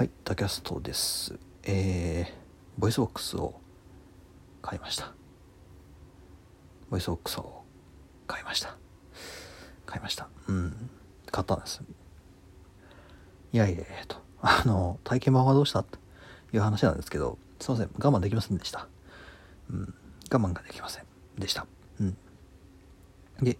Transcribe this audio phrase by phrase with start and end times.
[0.00, 1.38] はい、タキャストです。
[1.62, 2.32] えー、
[2.78, 3.60] VOICEVOX を
[4.62, 5.12] 買いました。
[6.88, 7.64] VOICEVOX を
[8.26, 8.78] 買いました。
[9.84, 10.30] 買いました。
[10.48, 10.90] うん、
[11.30, 11.82] 買ったんです。
[13.52, 15.98] いやいやと、あの、体験版はどうしたと
[16.54, 18.88] いう話なんですけど、すいません、我慢できませんでした。
[19.68, 19.94] うん、
[20.32, 21.04] 我慢ができません
[21.38, 21.66] でした。
[22.00, 22.16] うん。
[23.42, 23.58] で、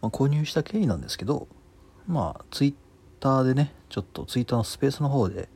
[0.00, 1.48] まあ、購入した経緯なんですけど、
[2.06, 2.74] まあ、ツイッ
[3.20, 5.50] ターでね、ちょっとツイッターのスペースの方で、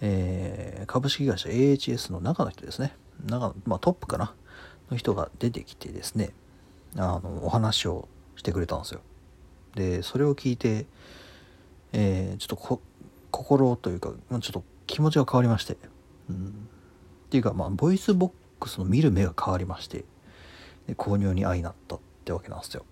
[0.00, 4.34] えー株式会社 AHS の中の人ですね、中の、まあ、トップかな、
[4.90, 6.30] の人が出てきてですね、
[6.96, 9.00] あの、お話をしてくれたんですよ。
[9.74, 10.86] で、それを聞いて、
[11.92, 12.80] えーちょっとこ
[13.30, 15.76] 心というか、ちょっと気持ちが変わりまして、
[16.30, 20.04] うん、っていうか、まあ、 VOICEVOX の見る目が変わりまして、
[20.86, 22.84] で購入に相なったってわけなんですよ。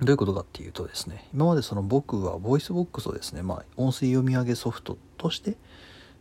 [0.00, 5.56] どういうことかっていうとですね、今までその僕は VOICEVOX をですね、まあ、音声読み上げソフトとして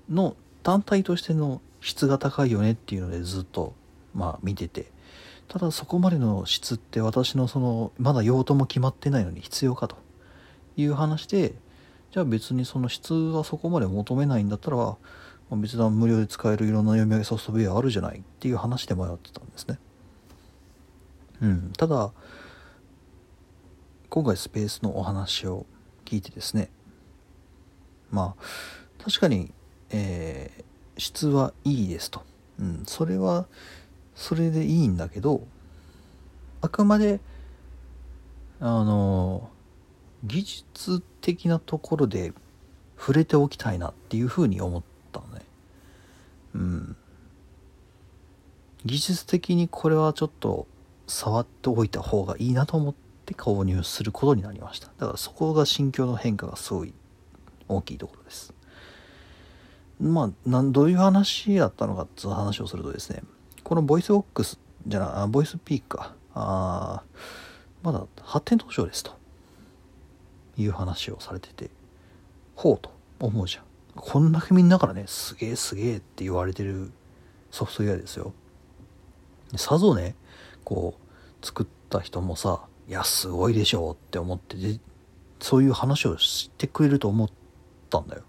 [0.10, 3.74] の単体としての質が高いよねっていうのでずっと、
[4.14, 4.86] まあ、見てて、
[5.48, 9.98] ただそこまでの質って私のその、まだ用途も決まってないのに必要かと
[10.78, 11.54] いう話で、
[12.12, 14.98] じゃあ別にその質はそこまで求めないんだったら、ま
[15.52, 19.80] あ別段無料で使えるいろんな読み上げソフトウェアあるじゃないっていう話で迷ってたんですね。
[21.42, 22.12] うん、ただ、
[24.16, 25.66] 今回スペースのお話を
[26.06, 26.70] 聞いてですね。
[28.10, 29.52] まあ確かに、
[29.92, 30.66] えー
[30.98, 32.24] 質はいいですと、
[32.60, 33.48] うん、それは
[34.16, 35.46] それでいいんだけど
[36.62, 37.20] あくまで
[38.60, 39.50] あの
[40.24, 42.34] 技術的なところで
[42.98, 45.42] 触れておきたいなっていうふうに思ったのね。
[46.56, 46.96] うん。
[48.86, 50.66] 技術的にこれはちょっと
[51.06, 52.94] 触っておいた方がいいなと思っ
[53.26, 54.88] て購入することになりました。
[54.98, 56.94] だからそこが心境の変化がすごい
[57.68, 58.54] 大きいところです。
[60.00, 63.24] まあなんどういう話だったのかっていう話をするとですね
[63.64, 69.16] この VOICEVOX じゃなあ VOICEPEAK がーまだ発展途上ですと。
[70.58, 71.70] いう話をされてて
[72.56, 73.64] ほうと思うじゃん。
[73.96, 76.92] こんだけみんなからねすげえすげえって言われてる
[77.52, 78.34] ソフトウェアですよ。
[79.58, 80.16] さぞね
[80.64, 84.80] こう作った人もさいやすごいでしょうって思ってで
[85.40, 87.30] そういう話をしてくれると思っ
[87.90, 88.24] たんだよ。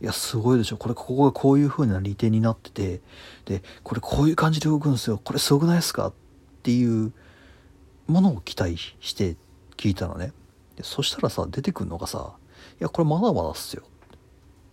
[0.00, 3.00] いやすごいでしょこれここがこういう風な利点になってて
[3.46, 5.20] でこれこういう感じで動くんですよ。
[5.22, 6.12] これすごくないですかっ
[6.62, 7.12] ていう
[8.06, 9.36] ものを期待して
[9.76, 10.32] 聞いたのね。
[10.76, 12.34] でそしたらさ出てくるのがさ
[12.80, 13.84] 「いやこれまだまだっすよ」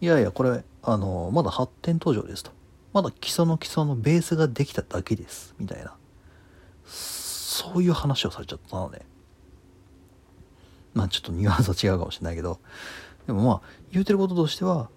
[0.01, 2.51] いやいやこれあのまだ発展途上ですと。
[2.93, 5.55] まだ基礎の基礎のベースができただけです。
[5.57, 5.95] みたいな。
[7.51, 9.01] そういう話をされちゃったのね。
[10.93, 12.59] まあちょっとニュアンスは違うかもしれないけど。
[13.27, 14.89] でもまあ言うてることとしては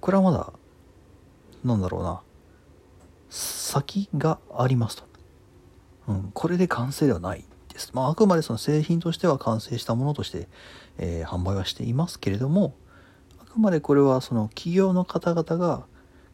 [0.00, 0.52] これはまだ
[1.64, 2.20] なんだろうな。
[3.30, 5.04] 先がありますと、
[6.08, 10.48] うん、これで完成ではないです、まあ、あくまでその製品としては完成したものとして、
[10.98, 12.74] えー販売はしていますけれども
[13.40, 15.84] あくまでこれはその企業の方々が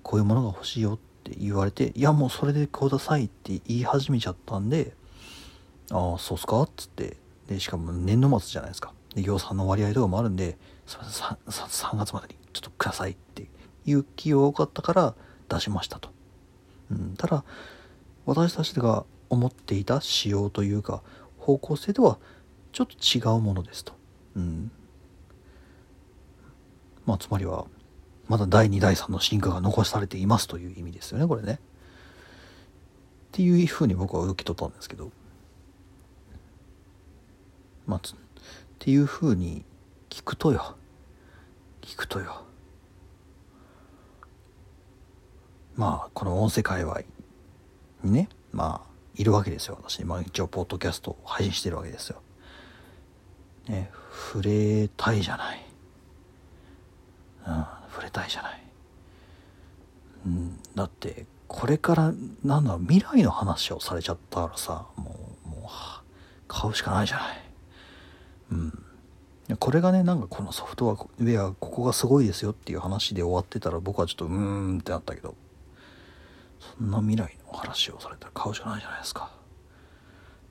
[0.03, 4.95] こういうものが欲しいよって言われていやもうそれでくださいって言い始めちゃったんで
[5.91, 6.63] ああそうっすか？
[6.63, 7.17] っつって。
[7.49, 8.93] でしかも年度末じゃないですか。
[9.15, 13.49] で業産の割合とかもあるんですいません 3, 3月までにちょっとくださいって
[13.87, 15.15] いう企業が多かったから
[15.49, 16.11] 出しましたと、
[16.91, 17.45] うん、ただ
[18.27, 21.03] 私たちが思っていた仕様というか
[21.39, 22.19] 方向性とは
[22.73, 23.95] ちょっと違うものですと、
[24.37, 24.71] うん、
[27.07, 27.65] まあつまりは
[28.29, 31.55] まだ第2第3の進化が残されていますという意味ですよねこれね。
[31.55, 31.59] っ
[33.33, 35.11] ていうふうに僕は受け取ったんですけど。
[37.87, 38.13] まあっ
[38.79, 39.65] ていうふうに
[40.11, 40.77] 聞くとよ。
[41.81, 42.43] 聞くとよ。
[45.77, 47.01] まあこの音声界隈
[48.03, 49.79] にねまあいるわけですよ。
[49.81, 52.21] 私まあ一応ポッドキャストを配信してるわけですよ。
[53.69, 53.91] ね
[54.33, 55.67] 触れたいじゃない。
[57.47, 58.63] うん触れたいじゃない。
[60.27, 62.13] うんだってこれから
[62.43, 65.71] なんだろう未来の話をされちゃったらさもうもう
[66.49, 67.46] 買うしかないじゃない。
[68.51, 68.83] うん。
[69.61, 74.33] これがねなんかこのソフトウェアここがすごいですよっていう話で終わってたら僕はちょっとうー
[74.77, 75.37] んってなったけど
[76.79, 79.31] そんな未来の話をされたら買うしかないじゃないですか、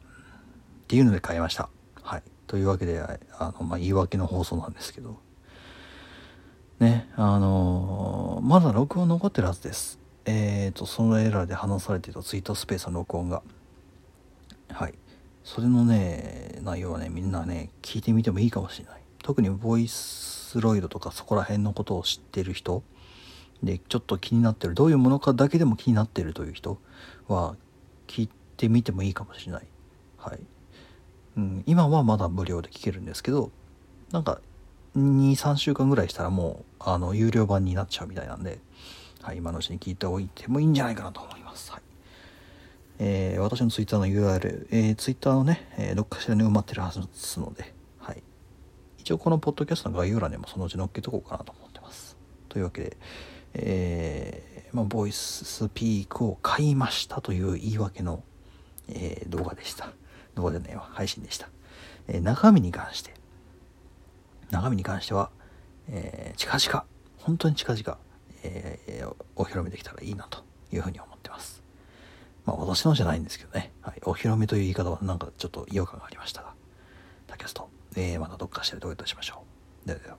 [0.06, 0.12] うん。
[0.12, 1.68] っていうので買いました。
[2.02, 2.24] はい。
[2.48, 5.20] というわけであの、まあ、言い訳の放送なんですけど。
[6.80, 10.00] ねあのーまだ録音残ってるはずです。
[10.26, 13.42] えーとそのエラーで話されていたツイートスペースの録音が。
[14.70, 14.94] はい。
[15.46, 19.02] それのね内容はねみんなね聞いてみてもいいかもしれない。
[19.24, 22.84] 特にボイスロイドとかそこら辺のことを知ってる人。
[23.64, 26.78] でちょっと気になってるどういうものかだけでも気になってるという人
[27.28, 27.56] は
[28.08, 29.68] 聞いてみてもいいかもしれない、
[30.18, 30.40] はい。
[31.38, 33.52] うん、今はまだ無料で聞けるんですけど
[34.12, 34.40] なんか
[34.98, 38.60] 23週間ぐらいしたらもうあの有料版になっちゃうみたいなんで、
[39.22, 41.82] はい、今のうちに聞いておいてもいいんじゃないかなと思います、はい。
[43.00, 48.24] えー、私の Twitter の URL、えー、Twitter のね、えー、どっかしらに埋まってるはずですので、はい、
[49.00, 52.18] 一応このポッドキャストの概要欄にもそのうち載っけとこうかなと思ってます
[52.50, 52.98] というわけで
[53.58, 58.24] えー、まあ、ボイスピークを買いましたという言い訳の、
[58.90, 59.92] えー、動画でした。
[60.36, 61.48] 動画じゃないわ、配信でした。
[62.08, 63.14] えー、中身に関して、
[64.52, 65.30] 中身に関しては、
[65.88, 66.86] えー、近々、
[67.18, 67.98] 本当に近々、
[68.44, 70.44] えー、お披露目できたらいいなと
[70.74, 71.15] いうふうに思ってます。
[72.46, 76.54] まあ私のじゃないんですけどね、はい、お披露目という言い方はなんかちょっと違和感がありましたが、
[77.28, 79.44] タキャスト、えー、またどっかしてどういとしましょ
[79.86, 79.88] う。
[79.88, 80.18] ではでは。